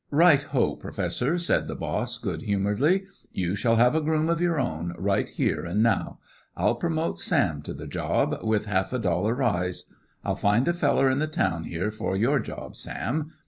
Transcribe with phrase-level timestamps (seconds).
[0.09, 3.03] "Right ho, Professor!" said the boss, good humouredly.
[3.31, 6.17] "You shall have a groom of your own, right here an' now.
[6.57, 9.93] I'll promote Sam to the job, with half a dollar rise.
[10.25, 13.33] I'll find a feller in the town here for your job, Sam.